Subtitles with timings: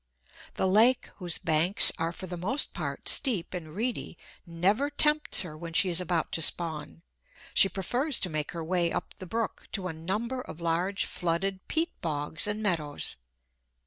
[0.55, 5.55] The lake, whose banks are for the most part steep and reedy, never tempts her
[5.55, 7.03] when she is about to spawn.
[7.53, 11.67] She prefers to make her way up the brook to a number of large flooded
[11.67, 13.17] peat bogs and meadows.